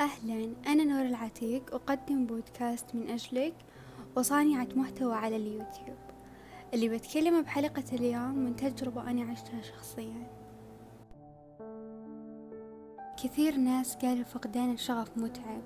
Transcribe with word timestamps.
أهلا 0.00 0.52
أنا 0.66 0.84
نور 0.84 1.06
العتيق 1.06 1.74
أقدم 1.74 2.26
بودكاست 2.26 2.94
من 2.94 3.10
أجلك 3.10 3.54
وصانعة 4.16 4.68
محتوى 4.76 5.14
على 5.14 5.36
اليوتيوب. 5.36 5.98
اللي 6.74 6.88
بتكلم 6.88 7.42
بحلقة 7.42 7.84
اليوم 7.92 8.38
من 8.38 8.56
تجربة 8.56 9.10
أنا 9.10 9.22
عشتها 9.30 9.62
شخصيا. 9.62 10.26
كثير 13.24 13.56
ناس 13.56 13.96
قالوا 13.96 14.24
فقدان 14.24 14.72
الشغف 14.72 15.18
متعب 15.18 15.62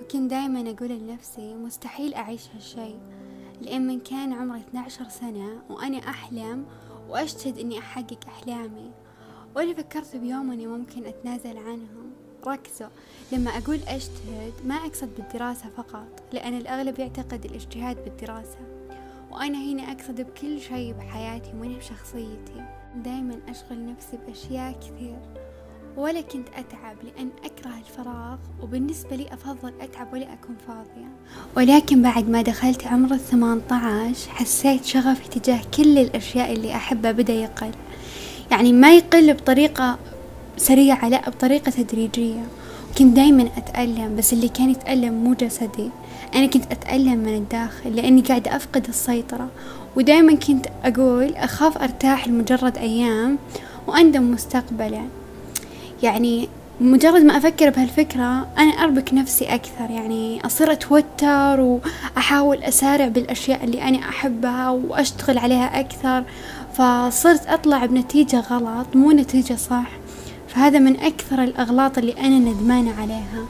وكنت 0.00 0.30
دايما 0.30 0.70
أقول 0.70 0.88
لنفسي 0.88 1.54
مستحيل 1.54 2.14
أعيش 2.14 2.48
هالشي 2.54 2.94
لأن 3.60 3.86
من 3.86 4.00
كان 4.00 4.32
عمري 4.32 4.60
12 4.60 5.08
سنة 5.08 5.62
وأنا 5.70 5.98
أحلم 5.98 6.66
وأجتهد 7.08 7.58
إني 7.58 7.78
أحقق 7.78 8.18
أحلامي. 8.28 8.90
ولا 9.56 9.74
فكرت 9.74 10.16
بيوم 10.16 10.50
إني 10.52 10.66
ممكن 10.66 11.04
أتنازل 11.04 11.56
عنهم 11.58 12.01
ركزوا. 12.46 12.88
لما 13.32 13.50
أقول 13.50 13.80
أجتهد 13.88 14.52
ما 14.64 14.74
أقصد 14.74 15.08
بالدراسة 15.18 15.64
فقط 15.76 16.22
لأن 16.32 16.56
الأغلب 16.56 16.98
يعتقد 16.98 17.44
الاجتهاد 17.44 18.04
بالدراسة. 18.04 18.58
وأنا 19.30 19.58
هنا 19.58 19.82
أقصد 19.82 20.20
بكل 20.20 20.60
شيء 20.60 20.92
بحياتي 20.92 21.50
ومن 21.54 21.74
بشخصيتي. 21.78 22.64
دايما 22.96 23.38
أشغل 23.48 23.86
نفسي 23.86 24.18
بأشياء 24.26 24.72
كثير 24.72 25.18
ولا 25.96 26.20
كنت 26.20 26.48
أتعب 26.48 26.96
لأن 27.04 27.30
أكره 27.44 27.78
الفراغ 27.78 28.38
وبالنسبة 28.62 29.16
لي 29.16 29.26
أفضل 29.32 29.72
أتعب 29.80 30.12
ولا 30.12 30.32
أكون 30.32 30.56
فاضية. 30.68 31.08
ولكن 31.56 32.02
بعد 32.02 32.28
ما 32.28 32.42
دخلت 32.42 32.86
عمر 32.86 33.14
الثمان 33.14 33.62
عشر 33.70 34.30
حسيت 34.30 34.84
شغفي 34.84 35.40
تجاه 35.40 35.60
كل 35.76 35.98
الأشياء 35.98 36.52
اللي 36.52 36.76
أحبها 36.76 37.12
بدأ 37.12 37.32
يقل. 37.32 37.70
يعني 38.50 38.72
ما 38.72 38.96
يقل 38.96 39.34
بطريقة 39.34 39.98
سريعة 40.56 41.08
لا 41.08 41.30
بطريقة 41.30 41.70
تدريجية. 41.70 42.42
كنت 42.98 43.16
دايما 43.16 43.48
أتألم 43.56 44.16
بس 44.16 44.32
اللي 44.32 44.48
كان 44.48 44.70
يتألم 44.70 45.14
مو 45.14 45.34
جسدي. 45.34 45.90
أنا 46.34 46.46
كنت 46.46 46.72
أتألم 46.72 47.18
من 47.18 47.34
الداخل 47.34 47.96
لأني 47.96 48.20
قاعدة 48.20 48.56
أفقد 48.56 48.88
السيطرة. 48.88 49.48
ودايما 49.96 50.34
كنت 50.34 50.66
أقول 50.84 51.34
أخاف 51.34 51.78
أرتاح 51.78 52.28
لمجرد 52.28 52.78
أيام 52.78 53.38
وأندم 53.86 54.30
مستقبلا. 54.30 55.02
يعني 56.02 56.48
مجرد 56.80 57.22
ما 57.22 57.36
أفكر 57.36 57.70
بهالفكرة 57.70 58.46
أنا 58.58 58.70
أربك 58.70 59.14
نفسي 59.14 59.44
أكثر. 59.44 59.90
يعني 59.90 60.46
أصير 60.46 60.72
أتوتر 60.72 61.60
وأحاول 61.60 62.62
أسارع 62.62 63.08
بالأشياء 63.08 63.64
اللي 63.64 63.82
أنا 63.82 63.98
أحبها 63.98 64.70
وأشتغل 64.70 65.38
عليها 65.38 65.80
أكثر. 65.80 66.24
فصرت 66.74 67.46
أطلع 67.46 67.86
بنتيجة 67.86 68.40
غلط 68.40 68.86
مو 68.94 69.10
نتيجة 69.10 69.54
صح. 69.54 70.01
فهذا 70.54 70.78
من 70.78 71.00
أكثر 71.00 71.44
الأغلاط 71.44 71.98
اللي 71.98 72.12
أنا 72.12 72.38
ندمانة 72.38 72.94
عليها. 73.00 73.46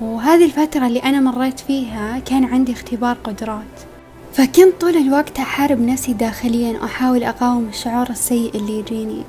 وهذه 0.00 0.44
الفترة 0.44 0.86
اللي 0.86 0.98
أنا 0.98 1.20
مريت 1.20 1.60
فيها 1.60 2.18
كان 2.18 2.44
عندي 2.44 2.72
اختبار 2.72 3.16
قدرات. 3.24 3.62
فكنت 4.32 4.80
طول 4.80 4.96
الوقت 4.96 5.38
أحارب 5.38 5.80
نفسي 5.80 6.12
داخليا 6.12 6.72
وأحاول 6.72 7.24
أقاوم 7.24 7.68
الشعور 7.68 8.10
السيء 8.10 8.50
اللي 8.54 8.78
يجيني. 8.78 9.22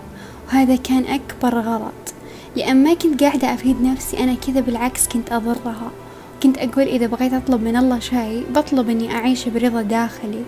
وهذا 0.47 0.75
كان 0.75 1.05
أكبر 1.05 1.59
غلط. 1.59 2.13
لأن 2.55 2.83
ما 2.83 2.93
كنت 2.93 3.23
قاعدة 3.23 3.53
أفيد 3.53 3.81
نفسي 3.81 4.23
أنا 4.23 4.33
كذا 4.33 4.59
بالعكس 4.59 5.07
كنت 5.07 5.31
أضرها. 5.31 5.91
كنت 6.43 6.57
أقول 6.57 6.83
إذا 6.83 7.07
بغيت 7.07 7.33
أطلب 7.33 7.63
من 7.63 7.75
الله 7.75 7.99
شيء 7.99 8.45
بطلب 8.55 8.89
إني 8.89 9.15
أعيش 9.15 9.47
برضا 9.47 9.81
داخلي 9.81 10.43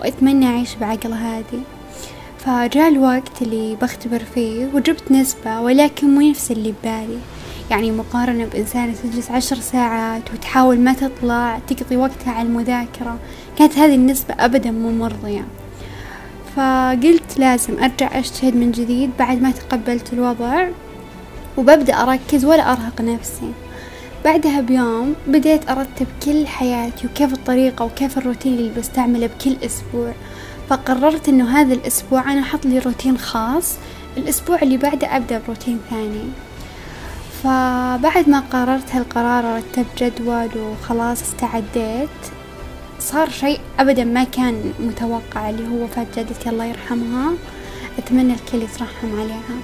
وأتمنى 0.00 0.46
أعيش 0.46 0.74
بعقل 0.74 1.12
هادي. 1.12 1.60
فجاء 2.44 2.88
الوقت 2.88 3.42
اللي 3.42 3.76
بختبر 3.82 4.22
فيه 4.34 4.66
وجبت 4.74 5.10
نسبة 5.10 5.60
ولكن 5.60 6.14
مو 6.14 6.20
نفس 6.30 6.50
اللي 6.50 6.74
ببالي. 6.82 7.18
يعني 7.70 7.92
مقارنة 7.92 8.44
بإنسانة 8.44 8.94
تجلس 9.02 9.30
عشر 9.30 9.56
ساعات 9.56 10.22
وتحاول 10.34 10.80
ما 10.80 10.92
تطلع 10.92 11.58
تقضي 11.68 11.96
وقتها 11.96 12.32
على 12.32 12.48
المذاكرة 12.48 13.18
كانت 13.58 13.78
هذه 13.78 13.94
النسبة 13.94 14.34
أبدا 14.40 14.70
مو 14.70 14.92
مرضية. 14.92 15.44
فقلت 16.56 17.38
لازم 17.38 17.82
أرجع 17.82 18.18
أجتهد 18.18 18.56
من 18.56 18.72
جديد 18.72 19.10
بعد 19.18 19.42
ما 19.42 19.50
تقبلت 19.50 20.12
الوضع 20.12 20.68
وببدأ 21.56 22.02
أركز 22.02 22.44
ولا 22.44 22.72
أرهق 22.72 23.00
نفسي. 23.00 23.52
بعدها 24.24 24.60
بيوم 24.60 25.14
بديت 25.26 25.70
أرتب 25.70 26.06
كل 26.24 26.46
حياتي 26.46 27.06
وكيف 27.06 27.32
الطريقة 27.32 27.84
وكيف 27.84 28.18
الروتين 28.18 28.54
اللي 28.54 28.72
بستعمله 28.78 29.26
بكل 29.26 29.56
أسبوع. 29.66 30.12
فقررت 30.68 31.28
إنه 31.28 31.60
هذا 31.60 31.74
الأسبوع 31.74 32.32
أنا 32.32 32.40
أحط 32.40 32.66
لي 32.66 32.78
روتين 32.78 33.18
خاص 33.18 33.74
الأسبوع 34.16 34.62
اللي 34.62 34.76
بعده 34.76 35.16
أبدأ 35.16 35.40
بروتين 35.46 35.80
ثاني. 35.90 36.24
فبعد 37.42 38.28
ما 38.28 38.40
قررت 38.52 38.94
هالقرار 38.94 39.56
رتبت 39.56 40.02
جدول 40.02 40.50
وخلاص 40.56 41.22
استعديت. 41.22 42.08
صار 43.00 43.30
شيء 43.30 43.60
أبدا 43.78 44.04
ما 44.04 44.24
كان 44.24 44.72
متوقع 44.80 45.50
اللي 45.50 45.68
هو 45.68 45.84
وفاة 45.84 46.06
جدتي 46.16 46.50
الله 46.50 46.64
يرحمها 46.64 47.32
أتمنى 47.98 48.32
الكل 48.32 48.62
يترحم 48.62 49.20
عليها. 49.20 49.58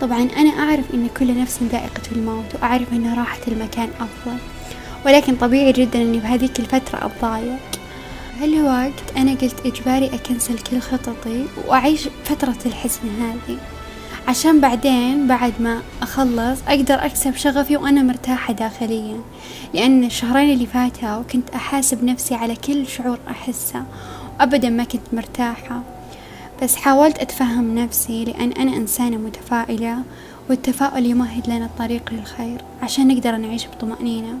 طبعا 0.00 0.28
أنا 0.36 0.50
أعرف 0.50 0.84
أن 0.94 1.08
كل 1.18 1.40
نفس 1.40 1.62
ذائقة 1.62 2.02
الموت 2.12 2.54
وأعرف 2.54 2.92
أن 2.92 3.14
راحة 3.18 3.40
المكان 3.48 3.88
أفضل. 4.00 4.38
ولكن 5.06 5.36
طبيعي 5.36 5.72
جدا 5.72 6.02
أني 6.02 6.18
بهذيك 6.18 6.60
الفترة 6.60 7.06
أتضايق. 7.06 7.58
هالوقت 8.40 9.16
أنا 9.16 9.30
قلت 9.30 9.66
إجباري 9.66 10.06
أكنسل 10.06 10.58
كل 10.58 10.80
خططي 10.80 11.44
وأعيش 11.68 12.08
فترة 12.24 12.56
الحزن 12.66 13.00
هذه؟ 13.20 13.58
عشان 14.28 14.60
بعدين 14.60 15.26
بعد 15.26 15.52
ما 15.60 15.82
أخلص 16.02 16.60
أقدر 16.68 16.94
أكسب 16.94 17.36
شغفي 17.36 17.76
وأنا 17.76 18.02
مرتاحة 18.02 18.52
داخليا. 18.52 19.20
لأن 19.74 20.04
الشهرين 20.04 20.52
اللي 20.52 20.66
فاتوا 20.66 21.22
كنت 21.22 21.50
أحاسب 21.50 22.04
نفسي 22.04 22.34
على 22.34 22.56
كل 22.56 22.86
شعور 22.86 23.18
أحسه 23.30 23.84
وأبدا 24.38 24.70
ما 24.70 24.84
كنت 24.84 25.02
مرتاحة. 25.12 25.82
بس 26.62 26.76
حاولت 26.76 27.18
أتفهم 27.18 27.78
نفسي 27.78 28.24
لأن 28.24 28.52
أنا 28.52 28.76
إنسانة 28.76 29.16
متفائلة 29.16 29.98
والتفاؤل 30.50 31.06
يمهد 31.06 31.48
لنا 31.48 31.64
الطريق 31.64 32.12
للخير 32.12 32.60
عشان 32.82 33.08
نقدر 33.08 33.36
نعيش 33.36 33.66
بطمأنينة. 33.66 34.38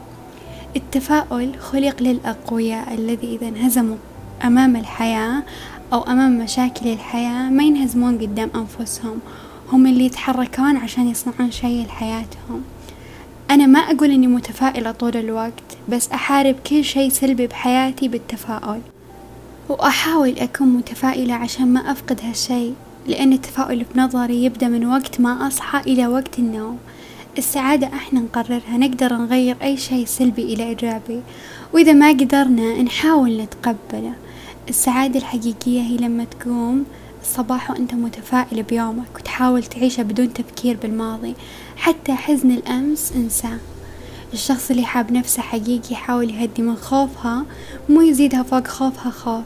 التفاؤل 0.76 1.58
خلق 1.58 2.02
للأقوياء 2.02 2.94
الذي 2.94 3.36
إذا 3.36 3.48
انهزموا 3.48 3.96
أمام 4.44 4.76
الحياة 4.76 5.42
أو 5.92 6.02
أمام 6.02 6.38
مشاكل 6.38 6.88
الحياة 6.88 7.50
ما 7.50 7.62
ينهزمون 7.62 8.18
قدام 8.18 8.50
أنفسهم. 8.54 9.18
هم 9.72 9.86
اللي 9.86 10.04
يتحركون 10.04 10.76
عشان 10.76 11.08
يصنعون 11.08 11.50
شيء 11.50 11.86
لحياتهم. 11.86 12.62
أنا 13.50 13.66
ما 13.66 13.78
أقول 13.78 14.10
إني 14.10 14.26
متفائلة 14.26 14.90
طول 14.90 15.16
الوقت 15.16 15.62
بس 15.88 16.08
أحارب 16.08 16.54
كل 16.66 16.84
شيء 16.84 17.10
سلبي 17.10 17.46
بحياتي 17.46 18.08
بالتفاؤل. 18.08 18.80
وأحاول 19.68 20.38
أكون 20.38 20.68
متفائلة 20.68 21.34
عشان 21.34 21.72
ما 21.72 21.80
أفقد 21.80 22.20
هالشي 22.24 22.70
لأن 23.06 23.32
التفاؤل 23.32 23.84
بنظري 23.94 24.44
يبدأ 24.44 24.68
من 24.68 24.86
وقت 24.86 25.20
ما 25.20 25.46
أصحى 25.46 25.80
إلى 25.80 26.06
وقت 26.06 26.38
النوم. 26.38 26.78
السعادة 27.38 27.86
إحنا 27.86 28.20
نقررها 28.20 28.76
نقدر 28.78 29.12
نغير 29.12 29.56
أي 29.62 29.76
شيء 29.76 30.04
سلبي 30.06 30.42
إلى 30.42 30.68
إيجابي. 30.68 31.20
وإذا 31.72 31.92
ما 31.92 32.08
قدرنا 32.08 32.82
نحاول 32.82 33.36
نتقبله. 33.36 34.12
السعادة 34.68 35.18
الحقيقية 35.18 35.80
هي 35.80 35.96
لما 35.96 36.24
تقوم 36.24 36.84
الصباح 37.22 37.70
وأنت 37.70 37.94
متفائل 37.94 38.62
بيومك 38.62 39.16
وتحاول 39.16 39.62
تعيشه 39.62 40.02
بدون 40.02 40.32
تفكير 40.32 40.76
بالماضي. 40.82 41.34
حتى 41.76 42.14
حزن 42.14 42.50
الأمس 42.50 43.12
انساه. 43.16 43.58
الشخص 44.32 44.70
اللي 44.70 44.84
حاب 44.84 45.12
نفسه 45.12 45.42
حقيقي 45.42 45.92
يحاول 45.92 46.30
يهدي 46.30 46.62
من 46.62 46.76
خوفها 46.76 47.44
مو 47.88 48.00
يزيدها 48.00 48.42
فوق 48.42 48.66
خوفها 48.66 49.10
خوف. 49.10 49.44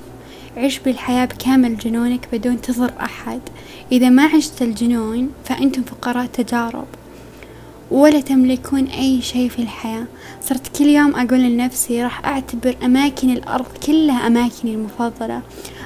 عيش 0.57 0.79
بالحياة 0.79 1.25
بكامل 1.25 1.79
جنونك 1.79 2.29
بدون 2.33 2.61
تضر 2.61 2.93
أحد. 3.01 3.41
إذا 3.93 4.09
ما 4.09 4.25
عشت 4.25 4.63
الجنون 4.63 5.31
فأنتم 5.45 5.83
فقراء 5.83 6.27
تجارب. 6.27 6.87
ولا 7.91 8.21
تملكون 8.21 8.85
أي 8.85 9.23
شيء 9.23 9.49
في 9.49 9.63
الحياة. 9.63 10.05
صرت 10.43 10.79
كل 10.79 10.85
يوم 10.85 11.15
أقول 11.17 11.41
لنفسي 11.41 12.03
راح 12.03 12.25
أعتبر 12.25 12.77
أماكن 12.85 13.31
الأرض 13.31 13.67
كلها 13.87 14.27
أماكني 14.27 14.75
المفضلة. 14.75 15.43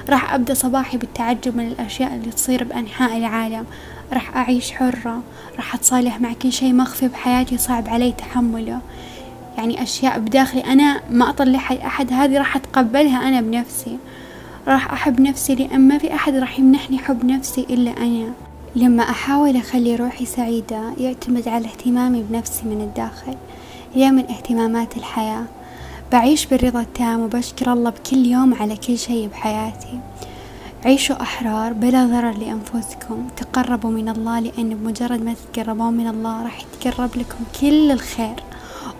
راح 0.09 0.33
أبدأ 0.33 0.53
صباحي 0.53 0.97
بالتعجب 0.97 1.57
من 1.57 1.67
الأشياء 1.67 2.15
اللي 2.15 2.31
تصير 2.31 2.63
بأنحاء 2.63 3.17
العالم. 3.17 3.65
راح 4.13 4.37
أعيش 4.37 4.71
حرة. 4.71 5.23
راح 5.55 5.75
أتصالح 5.75 6.21
مع 6.21 6.33
كل 6.33 6.51
شيء 6.51 6.73
مخفي 6.73 7.07
بحياتي 7.07 7.57
صعب 7.57 7.89
علي 7.89 8.11
تحمله. 8.11 8.79
يعني 9.57 9.83
أشياء 9.83 10.19
بداخلي 10.19 10.61
أنا 10.61 11.01
ما 11.09 11.29
أطلعها 11.29 11.73
لأحد 11.75 12.13
هذه 12.13 12.37
راح 12.37 12.55
أتقبلها 12.55 13.27
أنا 13.27 13.41
بنفسي. 13.41 13.97
راح 14.67 14.93
أحب 14.93 15.21
نفسي 15.21 15.55
لأن 15.55 15.87
ما 15.87 15.97
في 15.97 16.13
أحد 16.13 16.35
راح 16.35 16.59
يمنحني 16.59 16.97
حب 16.97 17.25
نفسي 17.25 17.61
إلا 17.69 17.91
أنا. 17.97 18.33
لما 18.75 19.03
أحاول 19.03 19.57
أخلي 19.57 19.95
روحي 19.95 20.25
سعيدة 20.25 20.93
يعتمد 20.97 21.47
على 21.47 21.65
اهتمامي 21.65 22.23
بنفسي 22.29 22.65
من 22.65 22.81
الداخل 22.81 23.35
هي 23.93 24.11
من 24.11 24.25
اهتمامات 24.25 24.97
الحياة. 24.97 25.45
بعيش 26.11 26.45
بالرضا 26.45 26.81
التام 26.81 27.19
وبشكر 27.19 27.73
الله 27.73 27.89
بكل 27.89 28.25
يوم 28.25 28.53
على 28.53 28.75
كل 28.75 28.97
شيء 28.97 29.27
بحياتي. 29.27 29.99
عيشوا 30.85 31.21
أحرار 31.21 31.73
بلا 31.73 32.05
ضرر 32.05 32.37
لأنفسكم. 32.37 33.27
تقربوا 33.37 33.89
من 33.89 34.09
الله 34.09 34.39
لأن 34.39 34.69
بمجرد 34.69 35.23
ما 35.23 35.33
تتقربون 35.33 35.93
من 35.93 36.07
الله 36.07 36.43
راح 36.43 36.61
يتقرب 36.61 37.09
لكم 37.15 37.43
كل 37.61 37.91
الخير. 37.91 38.35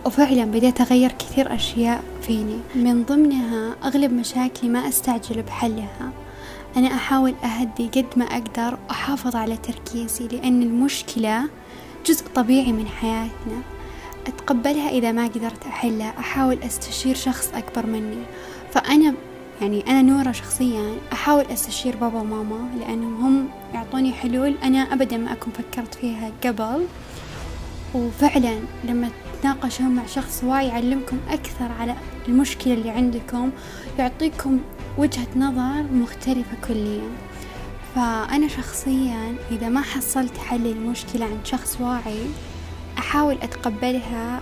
وفعلا 0.06 0.46
بديت 0.46 0.82
أغير 0.82 1.12
كثير 1.12 1.56
أشياء 1.56 2.04
فيني. 2.22 2.58
من 2.76 3.04
ضمنها 3.04 3.76
أغلب 3.84 4.14
مشاكلي 4.14 4.70
ما 4.70 4.88
أستعجل 4.88 5.42
بحلها. 5.42 6.12
أنا 6.78 6.88
أحاول 6.88 7.36
أهدي 7.44 7.88
قد 7.88 8.06
ما 8.16 8.26
أقدر 8.26 8.78
وأحافظ 8.88 9.36
على 9.36 9.58
تركيزي 9.58 10.28
لأن 10.28 10.64
المشكلة 10.64 11.50
جزء 12.06 12.26
طبيعي 12.36 12.72
من 12.72 12.88
حياتنا. 12.88 13.62
أتقبلها 14.28 14.90
إذا 14.90 15.12
ما 15.12 15.28
قدرت 15.28 15.66
أحلها. 15.66 16.14
أحاول 16.20 16.64
أستشير 16.64 17.16
شخص 17.16 17.52
أكبر 17.54 17.86
مني. 17.86 18.24
فأنا 18.72 19.14
يعني 19.62 19.84
أنا 19.88 20.02
نورة 20.02 20.32
شخصيا. 20.32 20.96
أحاول 21.14 21.46
أستشير 21.46 21.96
بابا 21.96 22.20
وماما 22.20 22.70
لأنهم 22.80 23.26
هم 23.26 23.50
يعطوني 23.74 24.14
حلول 24.14 24.56
أنا 24.64 24.80
أبدا 24.80 25.18
ما 25.18 25.34
أكون 25.34 25.54
فكرت 25.54 25.96
فيها 25.96 26.32
قبل. 26.44 26.86
وفعلا 27.94 28.60
لما 28.84 29.10
تتناقشون 29.46 29.90
مع 29.96 30.06
شخص 30.06 30.44
واعي 30.44 30.68
يعلمكم 30.68 31.18
أكثر 31.30 31.72
على 31.80 31.96
المشكلة 32.28 32.74
اللي 32.74 32.90
عندكم 32.90 33.52
يعطيكم 34.00 34.60
وجهة 34.98 35.28
نظر 35.36 35.84
مختلفة 35.94 36.58
كليا. 36.68 37.10
فأنا 37.96 38.48
شخصيا 38.48 39.36
إذا 39.52 39.70
ما 39.70 39.82
حصلت 39.82 40.38
حل 40.38 40.68
المشكلة 40.68 41.26
عند 41.26 41.46
شخص 41.46 41.82
واعي 41.82 42.20
أحاول 42.98 43.38
أتقبلها 43.42 44.42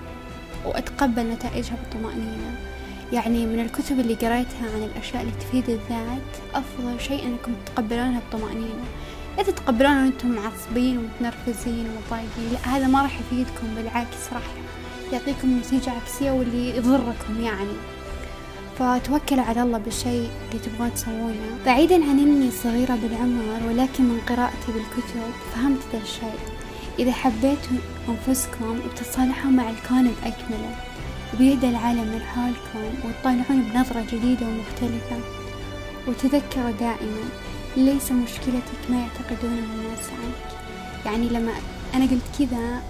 وأتقبل 0.66 1.30
نتائجها 1.30 1.78
بطمأنينة. 1.88 2.56
يعني 3.14 3.46
من 3.46 3.60
الكتب 3.60 4.00
اللي 4.00 4.14
قريتها 4.14 4.72
عن 4.76 4.84
الأشياء 4.84 5.22
اللي 5.22 5.34
تفيد 5.40 5.70
الذات 5.70 6.32
أفضل 6.56 7.00
شيء 7.00 7.26
أنكم 7.26 7.52
تتقبلونها 7.66 8.22
بطمأنينة. 8.30 8.84
لا 9.38 9.44
تتقبلون 9.44 10.04
وأنتم 10.04 10.32
معصبين 10.32 10.98
ومتنرفزين 10.98 11.86
ومضايقين 11.90 12.54
لا 12.54 12.78
هذا 12.78 12.88
ما 12.88 13.02
راح 13.02 13.20
يفيدكم 13.20 13.76
بالعكس 13.76 14.34
راح 14.34 14.44
يعطيكم 15.12 15.58
نتيجة 15.60 15.92
عكسية 15.92 16.32
واللي 16.32 16.78
يضركم 16.78 17.42
يعني. 17.42 17.76
فتوكلوا 18.80 19.44
على 19.44 19.62
الله 19.64 19.78
بالشيء 19.78 20.30
اللي 20.48 20.64
تبغون 20.64 20.94
تسوونه. 20.94 21.58
بعيدا 21.66 21.96
عن 21.96 22.20
إني 22.20 22.52
صغيرة 22.52 22.96
بالعمر 22.96 23.44
ولكن 23.68 24.04
من 24.04 24.20
قراءتي 24.30 24.68
بالكتب 24.68 25.22
فهمت 25.54 25.80
ذا 25.94 26.02
الشيء. 26.02 26.40
إذا 27.00 27.12
حبيتوا 27.12 27.78
أنفسكم 28.10 28.80
وبتتصالحون 28.86 29.54
مع 29.54 29.70
الكون 29.70 30.04
بأكمله 30.04 30.76
وبيهدى 31.34 31.70
العالم 31.70 32.02
من 32.02 32.22
حولكم 32.22 32.96
وتطالعون 33.06 33.62
بنظرة 33.62 34.06
جديدة 34.12 34.46
ومختلفة 34.46 35.18
وتذكروا 36.08 36.72
دائما 36.72 37.24
ليس 37.78 38.12
مشكلتك 38.12 38.82
ما 38.90 38.98
يعتقدونه 39.00 39.64
الناس 39.76 40.10
عنك. 40.10 40.56
يعني 41.06 41.30
لما 41.30 41.52
أنا 41.96 42.06
قلت 42.06 42.22
كذا 42.40 42.82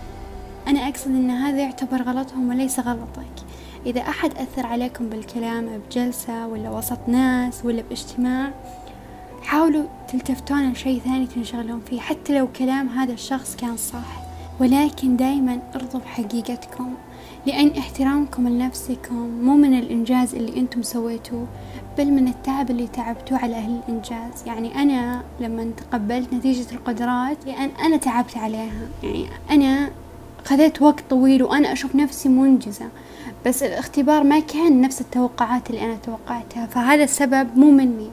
أنا 0.67 0.87
أقصد 0.87 1.07
أن 1.07 1.29
هذا 1.29 1.59
يعتبر 1.59 2.01
غلطهم 2.01 2.49
وليس 2.49 2.79
غلطك. 2.79 3.43
إذا 3.85 4.01
أحد 4.01 4.31
أثر 4.37 4.65
عليكم 4.65 5.09
بالكلام 5.09 5.69
بجلسة 5.77 6.47
ولا 6.47 6.69
وسط 6.69 6.99
ناس 7.07 7.65
ولا 7.65 7.83
باجتماع 7.89 8.51
حاولوا 9.43 9.83
تلتفتون 10.07 10.71
لشيء 10.71 10.99
ثاني 10.99 11.27
تنشغلون 11.27 11.81
فيه 11.89 11.99
حتى 11.99 12.37
لو 12.39 12.47
كلام 12.47 12.89
هذا 12.89 13.13
الشخص 13.13 13.55
كان 13.55 13.77
صح. 13.77 14.23
ولكن 14.59 15.15
دايما 15.15 15.59
ارضوا 15.75 15.99
بحقيقتكم 15.99 16.93
لأن 17.45 17.77
احترامكم 17.77 18.47
لنفسكم 18.47 19.29
مو 19.41 19.55
من 19.55 19.79
الإنجاز 19.79 20.35
اللي 20.35 20.59
أنتم 20.59 20.81
سويتوه 20.81 21.47
بل 21.97 22.11
من 22.11 22.27
التعب 22.27 22.69
اللي 22.69 22.87
تعبتوه 22.87 23.37
على 23.37 23.55
أهل 23.55 23.79
الإنجاز. 23.87 24.47
يعني 24.47 24.75
أنا 24.75 25.23
لما 25.39 25.71
تقبلت 25.77 26.33
نتيجة 26.33 26.71
القدرات 26.71 27.37
لأن 27.45 27.69
أنا 27.69 27.97
تعبت 27.97 28.37
عليها. 28.37 28.87
يعني 29.03 29.27
أنا 29.51 29.91
خذيت 30.53 30.81
وقت 30.81 31.03
طويل 31.09 31.43
وأنا 31.43 31.73
أشوف 31.73 31.95
نفسي 31.95 32.29
منجزة 32.29 32.85
بس 33.45 33.63
الاختبار 33.63 34.23
ما 34.23 34.39
كان 34.39 34.81
نفس 34.81 35.01
التوقعات 35.01 35.69
اللي 35.69 35.85
أنا 35.85 35.95
توقعتها 35.95 36.65
فهذا 36.65 37.03
السبب 37.03 37.57
مو 37.57 37.71
مني. 37.71 38.09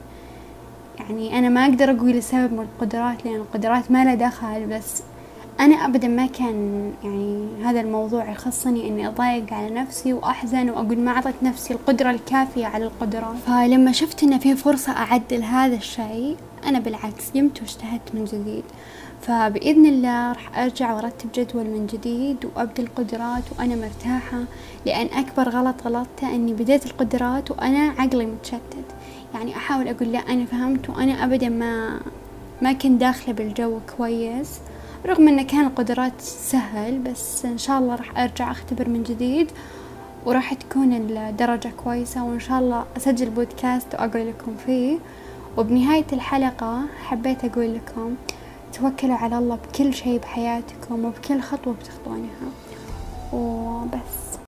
يعني 0.99 1.39
أنا 1.39 1.49
ما 1.49 1.65
أقدر 1.65 1.91
أقول 1.91 2.09
السبب 2.09 2.53
من 2.53 2.59
القدرات 2.59 3.25
لأن 3.25 3.35
القدرات 3.35 3.91
ما 3.91 4.05
لها 4.05 4.15
دخل 4.15 4.65
بس 4.65 5.03
أنا 5.59 5.75
أبدا 5.75 6.07
ما 6.07 6.25
كان 6.25 6.91
يعني 7.03 7.47
هذا 7.63 7.81
الموضوع 7.81 8.31
يخصني 8.31 8.87
إني 8.87 9.07
أضايق 9.07 9.53
على 9.53 9.69
نفسي 9.69 10.13
وأحزن 10.13 10.69
وأقول 10.69 10.99
ما 10.99 11.11
أعطيت 11.11 11.43
نفسي 11.43 11.73
القدرة 11.73 12.11
الكافية 12.11 12.65
على 12.65 12.85
القدرات 12.85 13.35
فلما 13.47 13.91
شفت 13.91 14.23
إن 14.23 14.39
في 14.39 14.55
فرصة 14.55 14.91
أعدل 14.91 15.43
هذا 15.43 15.75
الشيء 15.75 16.37
أنا 16.65 16.79
بالعكس 16.79 17.31
قمت 17.35 17.61
واجتهدت 17.61 18.15
من 18.15 18.25
جديد. 18.25 18.63
فبإذن 19.21 19.85
الله 19.85 20.31
راح 20.31 20.59
أرجع 20.59 20.93
وأرتب 20.93 21.29
جدول 21.35 21.63
من 21.63 21.87
جديد 21.87 22.37
وأبدأ 22.45 22.83
القدرات 22.83 23.43
وأنا 23.59 23.75
مرتاحة 23.75 24.43
لأن 24.85 25.07
أكبر 25.13 25.49
غلط 25.49 25.75
غلطته 25.85 26.35
أني 26.35 26.53
بديت 26.53 26.85
القدرات 26.85 27.51
وأنا 27.51 27.93
عقلي 27.97 28.25
متشتت. 28.25 28.85
يعني 29.33 29.55
أحاول 29.55 29.87
أقول 29.87 30.11
لا 30.11 30.19
أنا 30.19 30.45
فهمت 30.45 30.89
وأنا 30.89 31.23
أبدا 31.23 31.49
ما 31.49 31.99
ما 32.61 32.73
كنت 32.73 32.99
داخلة 33.01 33.33
بالجو 33.33 33.79
كويس 33.97 34.59
رغم 35.05 35.27
أن 35.27 35.41
كان 35.41 35.65
القدرات 35.65 36.21
سهل 36.21 36.99
بس 36.99 37.45
إن 37.45 37.57
شاء 37.57 37.79
الله 37.79 37.95
راح 37.95 38.17
أرجع 38.19 38.51
أختبر 38.51 38.89
من 38.89 39.03
جديد 39.03 39.51
وراح 40.25 40.53
تكون 40.53 40.93
الدرجة 40.93 41.71
كويسة 41.83 42.23
وإن 42.23 42.39
شاء 42.39 42.59
الله 42.59 42.85
أسجل 42.97 43.29
بودكاست 43.29 43.93
وأقول 43.93 44.27
لكم 44.27 44.55
فيه. 44.65 44.97
وبنهاية 45.57 46.05
الحلقة 46.13 46.81
حبيت 47.03 47.45
أقول 47.45 47.75
لكم 47.75 48.15
توكلوا 48.73 49.15
على 49.15 49.37
الله 49.37 49.55
بكل 49.55 49.93
شيء 49.93 50.19
بحياتكم 50.19 51.05
وبكل 51.05 51.41
خطوة 51.41 51.73
بتخطونها. 51.73 52.51
وبس. 53.33 54.30